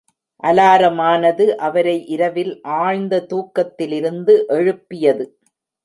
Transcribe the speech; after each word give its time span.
அலாரமானது, 0.43 1.45
அவரை 1.59 2.07
இரவில் 2.07 2.53
ஆழ்ந்த 2.61 3.25
தூக்கத்திலிருந்து 3.29 4.45
எழுப்பியது. 4.47 5.37